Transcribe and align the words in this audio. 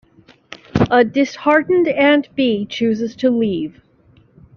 A 0.89 1.05
disheartened 1.05 1.87
Aunt 1.87 2.33
Bee 2.33 2.65
chooses 2.65 3.15
to 3.17 3.29
leave. 3.29 3.83